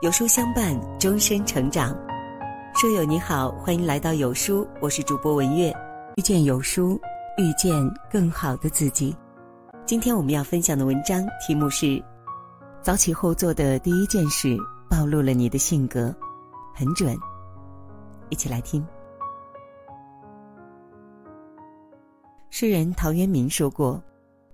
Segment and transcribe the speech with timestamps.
[0.00, 1.96] 有书相伴，终身成长。
[2.74, 5.72] 书友你好，欢迎来到有书，我是主播文月。
[6.16, 7.00] 遇见有书，
[7.38, 7.72] 遇见
[8.10, 9.16] 更好的自己。
[9.86, 12.02] 今天我们要分享的文章题目是：
[12.82, 14.58] 早起后做的第一件事，
[14.90, 16.14] 暴露了你的性格，
[16.74, 17.16] 很准。
[18.30, 18.84] 一起来听。
[22.50, 24.02] 诗人陶渊明说过：“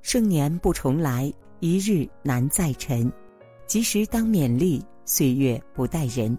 [0.03, 3.11] 盛年不重来，一日难再晨。
[3.67, 6.37] 及时当勉励。”岁月不待人。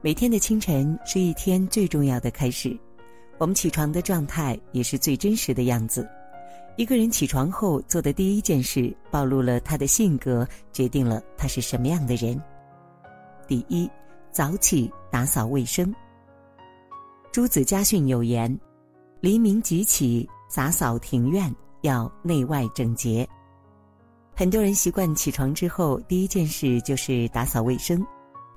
[0.00, 2.78] 每天的清晨是一天最重要的开始，
[3.38, 6.08] 我们起床的状态也是最真实的样子。
[6.76, 12.40] 一个人起床后做的第一件事，暴露了他的性格，决定了他是什么样的人。
[13.46, 13.88] 第一，
[14.32, 15.94] 早起打扫卫生。
[17.30, 18.58] 朱子家训有言
[19.20, 23.28] ：“黎明即起，洒扫庭院，要内外整洁。”
[24.36, 28.04] 很多人习惯起床之后第一件事就是打扫卫生，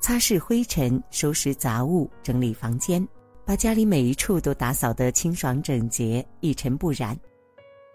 [0.02, 3.08] 擦拭灰尘，收拾杂物，整理房间，
[3.46, 7.16] 把家里每一处都打扫得清爽整洁，一尘不染。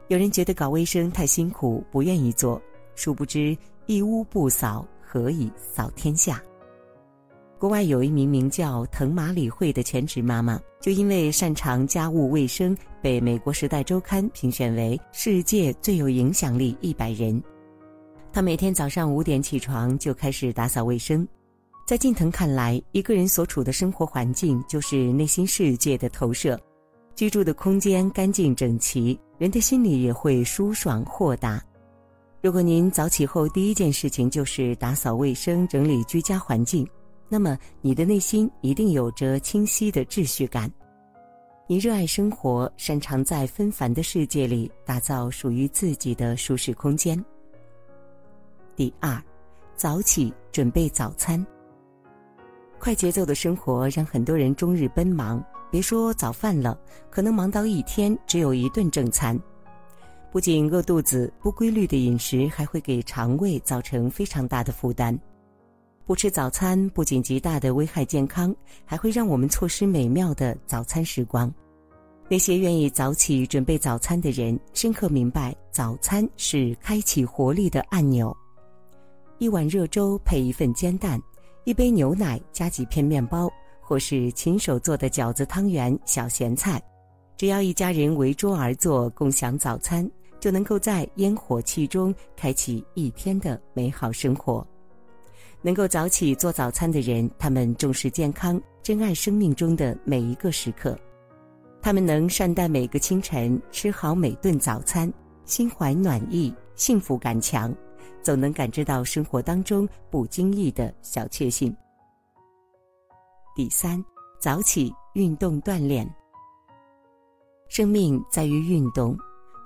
[0.07, 2.63] 有人觉得搞卫生太辛苦，不愿意做，
[2.95, 3.57] 殊不知
[3.87, 6.41] 一屋不扫，何以扫天下？
[7.59, 17.43] 国外有一名名叫藤马里惠的全职妈妈，就因为擅长家务卫生，被美国《时代周刊》评选为世界最有影响力一百人。
[18.33, 21.29] 他每天早上五点起床就开始打扫卫生，
[21.87, 26.59] 在近藤看来，一个人所处的生活环境就是内心世界的投射。
[27.15, 31.63] 居住的空间干净整齐，人的心里也会舒爽豁达。
[32.41, 36.89] 如果您早起后第一件事情就是打扫卫生、整理居家环境，
[37.29, 40.73] 那么你的内心一定有着清晰的秩序感。
[41.67, 47.23] 你热爱生活，擅长在纷繁的世界里打造属于自己的舒适空间。
[48.75, 49.23] 第二，
[49.77, 51.45] 早起准备早餐。
[52.79, 56.79] 快节奏的生活让很多人终日奔忙，别说早饭了，
[57.11, 59.39] 可能忙到一天只有一顿正餐。
[60.31, 65.17] 不仅饿肚子，不规律的饮食还会给肠胃造成非常大的负担。
[66.07, 68.55] 不吃早餐不仅极大的危害健康，
[68.85, 71.53] 还会让我们错失美妙的早餐时光。
[72.29, 78.35] 那些愿意早起准备早餐的人，深刻明白早餐是开启活力的按钮。
[79.43, 81.21] 一碗热粥配一份煎蛋，
[81.65, 86.81] 一杯牛奶加几片面包，或是亲手做的饺子、汤圆、小咸菜，
[87.37, 90.09] 只要一家人围桌而坐，共享早餐，
[90.39, 94.65] 就能够在烟火气中开启一天的美好生活。
[95.61, 100.97] 能够早起做早餐的人，他们重视健康，珍爱生命中的每一个时刻，
[101.81, 105.13] 他们能善待每个清晨，吃好每顿早餐，
[105.45, 107.75] 心怀暖意，幸福感强。
[108.23, 111.75] 总能感知到生活当中不经意的小确幸。
[113.55, 114.03] 第三，
[114.41, 116.09] 早起运动锻炼。
[117.69, 119.17] 生命在于运动，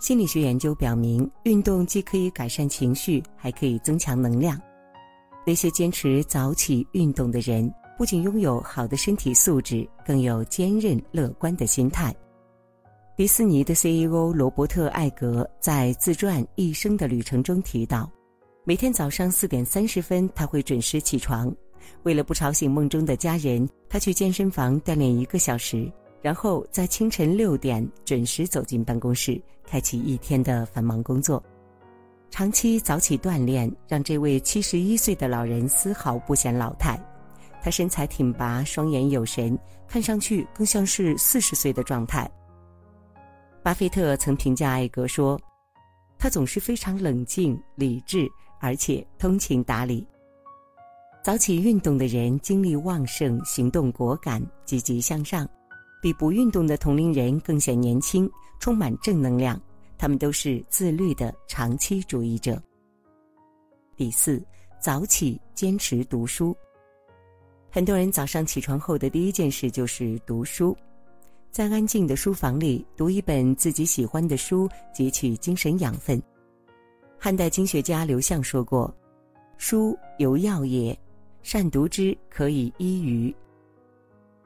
[0.00, 4.60] 心理学研究表明，运动既可以改善情绪，还可以增强能量。
[5.46, 12.14] 那些坚持早起运动的人，不仅拥有好的身体素质，更有坚韧乐观的心态。
[13.16, 18.10] 迪士尼的 CEO 罗伯特·艾格在自传《一生的旅程》中提到。
[18.68, 21.54] 每天早上四点三十分，他会准时起床。
[22.02, 25.88] 为了不吵醒梦中的家人，他去健身房锻炼一个小时，
[26.20, 31.40] 然后在清晨六点准时走进办公室，开启一天的繁忙工作。
[32.28, 37.00] 长期早起锻炼，让这位七十一岁的老人丝毫不显老态。
[37.62, 39.56] 他身材挺拔，双眼有神，
[39.86, 42.28] 看上去更像是四十岁的状态。
[43.62, 45.40] 巴菲特曾评价艾格说
[46.18, 48.28] ：“他总是非常冷静、理智。”
[48.66, 50.04] 而且通情达理。
[51.22, 55.48] 早起运动的人精力旺盛，行动果敢，积极向上，
[56.02, 58.28] 比不运动的同龄人更显年轻，
[58.58, 59.60] 充满正能量。
[59.96, 62.60] 他们都是自律的长期主义者。
[63.96, 64.44] 第四，
[64.80, 66.54] 早起坚持读书。
[67.70, 70.76] 很多人早上起床后的第一件事就是读书，
[71.52, 76.20] 在安静的书房里读一本自己喜欢的书，汲取精神养分。
[77.18, 78.94] 汉代经学家刘向说过
[79.58, 80.96] ：“书犹药也，
[81.42, 83.34] 善读之可以医愚。”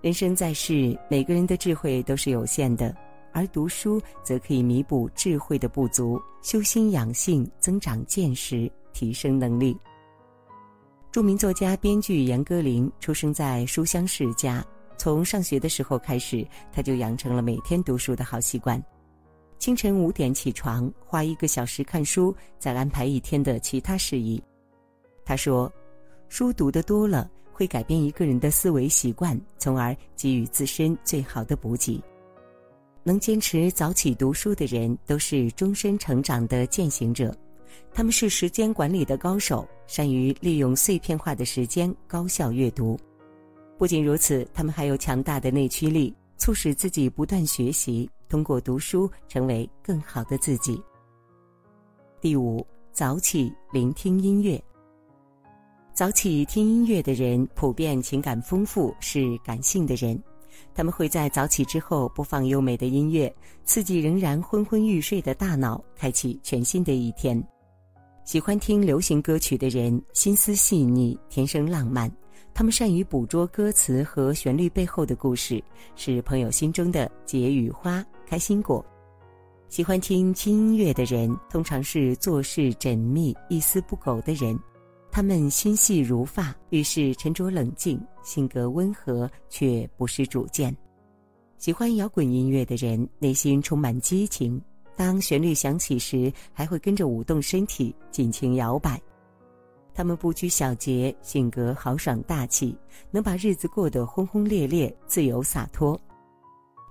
[0.00, 2.96] 人生在世，每个人的智慧都是有限的，
[3.32, 9.76] 而读书则可以弥补智慧的不足，修心养性，增长见识，提升能力。
[11.12, 14.64] 著名作家、编剧严歌苓出生在书香世家，
[14.96, 18.82] 从上学的时候开始，他就养成了每天读书的好习惯。
[19.60, 24.42] 清晨五点起床，花一个小时看书，再安排一天的其他事宜。
[25.22, 25.70] 他说
[26.30, 32.02] ：“书读得多了，会改变一个人的思维习惯，从而给予自身最好的补给。
[33.02, 37.30] 能坚持早起读书的人，都是终身成长的践行者。
[37.92, 42.98] 他们是时间管理的高手，善于利用碎片化的时间高效阅读。
[43.76, 50.82] 不仅如此，他们还有强大的内驱力，促使自己不断学习，通过读书成为更好的自己。
[52.18, 54.60] 第五，早起聆听音乐。
[55.92, 60.18] 早起听音乐的人普遍情感丰富，是感性的人。
[60.74, 63.32] 他们会在早起之后播放优美的音乐，
[63.66, 67.42] 刺激仍然昏昏欲睡的大脑，开启全新的一天。
[68.24, 72.10] 喜欢听流行歌曲的人心思细腻，天生浪漫。
[72.52, 75.62] 他们善于捕捉歌词和旋律背后的故事，
[75.96, 78.84] 是朋友心中的解语花、开心果。
[79.68, 84.58] 喜欢听轻音乐的人通常是做事缜密、一丝不苟的人。
[85.12, 90.76] 他们心细如发，遇事沉着冷静，性格温和却不失主见。
[91.56, 94.60] 喜欢摇滚音乐的人内心充满激情，
[94.96, 99.00] 当旋律响起时，还会跟着舞动身体，尽情摇摆。
[100.00, 102.74] 他们不拘小节，性格豪爽大气，
[103.10, 106.00] 能把日子过得轰轰烈烈、自由洒脱。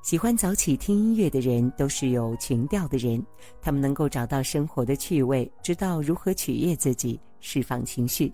[0.04, 3.26] 喜欢早起听音乐的人都是有情调的人，
[3.60, 7.20] 他们能够找到生活的趣味，知道如何取悦自己。
[7.40, 8.32] 释放情绪，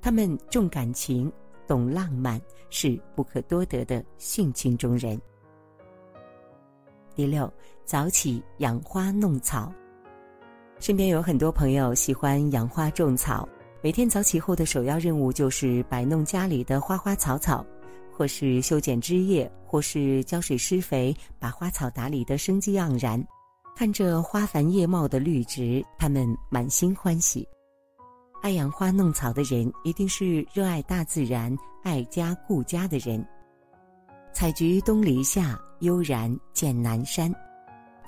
[0.00, 1.30] 他们重感情、
[1.66, 2.40] 懂浪漫，
[2.70, 5.20] 是不可多得的性情中人。
[7.14, 7.52] 第六，
[7.84, 9.70] 早起养花弄草。
[10.80, 13.46] 身边有很多朋友喜欢养花种草，
[13.80, 17.64] 每天早起后的首要任务就是摆弄家里的花花草草，
[18.12, 23.24] 或是修剪枝叶，或是浇水施肥，把花草打理得生机盎然。
[23.76, 27.46] 看着花繁叶茂的绿植，他们满心欢喜。
[28.42, 33.24] 爱养花弄草的人，一定是热爱大自然、爱家顾家的人。
[34.32, 37.32] 采菊东篱下，悠然见南山。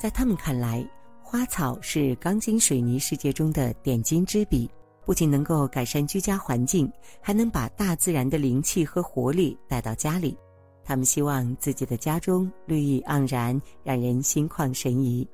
[0.01, 0.85] 在他们看来，
[1.23, 4.69] 花草是钢筋水泥世界中的点睛之笔，
[5.11, 6.89] 不仅能够改善居家环境，
[7.21, 10.39] 还能把大自然的灵气和活力带到家里。
[10.85, 15.29] 他们希望自己的家中绿意盎然，让人心旷神怡。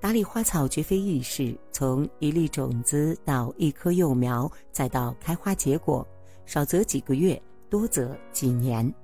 [0.00, 6.06] 打理花草绝非易事，从一粒种子到一棵幼苗，再到开花结果，
[6.46, 8.94] 少则几个月，多则几年。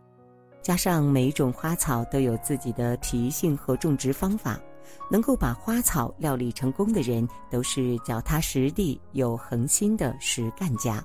[0.62, 4.60] 加上每一种花草都有自己的脾性和种植方法，
[5.10, 11.04] 能够把花草料理成功的人，都是脚踏实地、有恒心的实干家。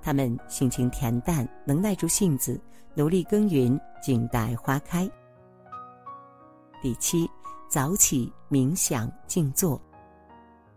[0.00, 2.60] 他们性情恬淡，能耐住性子，
[2.94, 5.10] 努力耕耘，静待花开。
[6.82, 7.28] 第七。
[7.68, 9.78] 早起冥想静坐。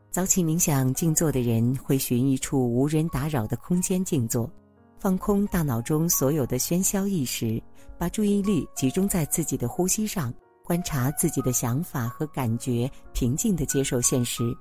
[0.10, 4.50] 早起冥想静坐的人会寻一处无人打扰的空间静坐，
[4.98, 7.62] 放空大脑中所有的喧嚣意识，
[7.96, 10.34] 把注意力集中在自己的呼吸上，
[10.70, 14.56] 观察自己的想法和感觉，平静地接受现实。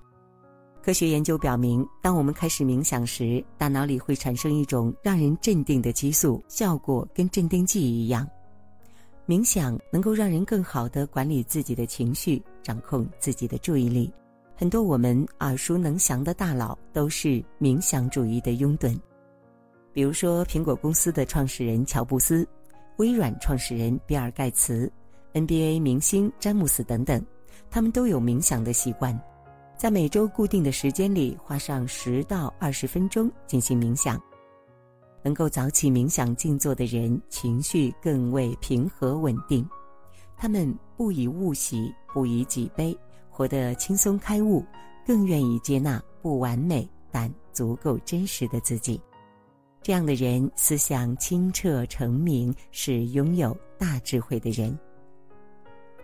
[0.83, 8.27] 科学研究表明，当我们开始冥想时，大脑里会产生一种让人镇定的激素，效果跟镇定剂一样。
[9.27, 14.11] 冥想能够让人更好地管理自己的情绪，掌控自己的注意力。
[14.57, 18.99] 很多我们耳熟能详的大佬都是冥想主义的拥趸，
[19.93, 22.49] 比如说苹果公司的创始人乔布斯、
[22.97, 24.91] 微软创始人比尔盖茨、
[25.39, 27.25] NBA 明星詹姆斯等等，
[27.71, 29.17] 他们都有冥想的习惯，
[29.77, 34.21] 在每周固定的时间里花上十到二十分钟进行冥想。
[35.23, 39.65] 能够早起冥想静坐的人，情绪更为平和稳定。
[40.37, 42.97] 他们不以物喜，不以己悲，
[43.31, 44.65] 活得轻松开悟，
[45.07, 49.01] 更愿意接纳不完美但足够真实的自己。
[49.83, 54.77] 这样的人思想清澈澄明，是拥有大智慧的人。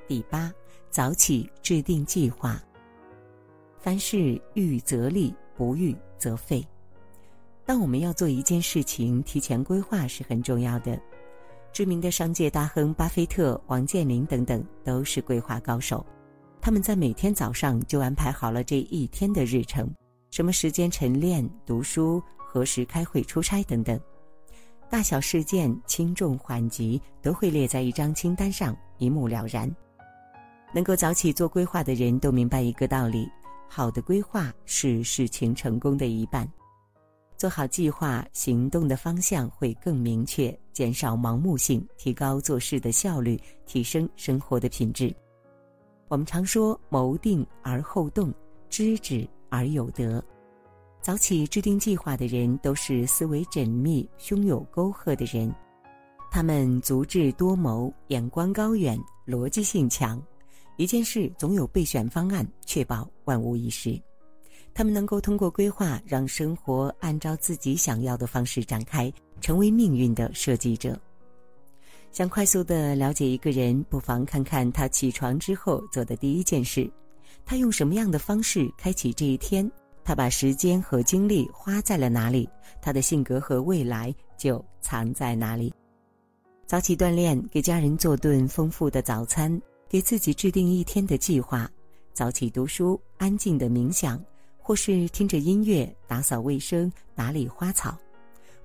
[0.06, 0.52] 第八，
[0.90, 2.62] 早起制定计划。
[3.78, 6.66] 凡事预则立，不预则废。
[7.66, 11.00] 当我们要做一件事情，提前规划是很重要的。
[11.73, 16.04] 知名的商界大亨巴菲特、王健林等等都是规划高手，
[16.61, 19.92] 他们在每天早上就安排好了这一天的日程，
[20.30, 23.99] 什么时间晨练、读书，何时开会、出差等等，
[24.88, 29.68] 大小事件轻重缓急都会列在一张清单上，一目了然。
[30.75, 33.31] 能够早起做规划的人都明白一个道理：
[33.69, 36.50] 好的规划是事情成功的一半。
[37.37, 45.14] 做好计划，行动的方向会更明确，减少盲目性，提高做事的效率，提升生活的品质。
[46.09, 48.35] 我们常说“谋定而后动，
[48.69, 50.23] 知止而有得”。
[51.00, 55.54] 早起制定计划的人都是思维缜密、胸有沟壑的人，
[56.33, 60.21] 他们足智多谋、眼光高远、逻辑性强，
[60.76, 64.00] 一件事总有备选方案，确保万无一失。
[64.73, 70.99] 他们能够通过规划让生活按照自己想要的方式展开，成为命运的设计者。
[72.11, 76.90] 想快速的了解一个人，不妨看看他起床之后做的第一件事，
[77.45, 79.71] 他用什么样的方式开启这一天。
[80.04, 82.49] 他把时间和精力花在了哪里？
[82.83, 85.73] 他的性格和未来就藏在哪里？
[86.66, 89.59] 早起锻炼，给家人做顿丰富的早餐，
[89.95, 91.71] 给自己制定一天的计划。
[92.13, 94.21] 早起读书，安静的冥想，
[94.59, 97.97] 或是听着音乐打扫卫生、打理花草。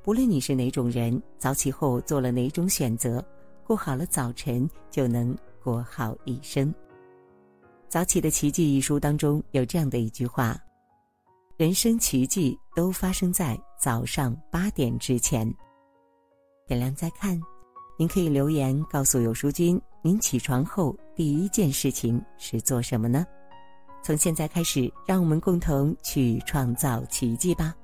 [0.02, 3.24] 不论你是哪种人，早起后做了哪种选择，
[3.64, 6.74] 过好了早晨，就能过好一生。
[7.88, 10.60] 《早起的奇迹》一书当中有这样的一句话。
[11.58, 15.48] 人生奇迹都发生在早上八点之前。
[16.66, 17.40] 点亮再看，
[18.00, 23.26] 您可以留言告诉有书君，您起床后第一件事情是做什么呢？
[24.02, 27.76] 从现在开始，让我们共同去创造奇迹吧。